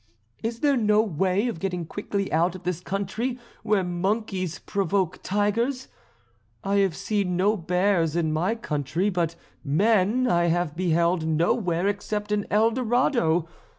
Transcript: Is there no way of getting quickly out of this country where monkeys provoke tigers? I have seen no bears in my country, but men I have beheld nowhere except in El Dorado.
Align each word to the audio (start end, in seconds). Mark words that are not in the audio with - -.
Is 0.41 0.61
there 0.61 0.75
no 0.77 1.03
way 1.03 1.47
of 1.47 1.59
getting 1.59 1.85
quickly 1.85 2.33
out 2.33 2.55
of 2.55 2.63
this 2.63 2.79
country 2.81 3.37
where 3.61 3.83
monkeys 3.83 4.57
provoke 4.57 5.19
tigers? 5.21 5.89
I 6.63 6.77
have 6.77 6.95
seen 6.95 7.37
no 7.37 7.55
bears 7.55 8.15
in 8.15 8.33
my 8.33 8.55
country, 8.55 9.11
but 9.11 9.35
men 9.63 10.27
I 10.27 10.45
have 10.45 10.75
beheld 10.75 11.27
nowhere 11.27 11.87
except 11.87 12.31
in 12.31 12.47
El 12.49 12.71
Dorado. 12.71 13.47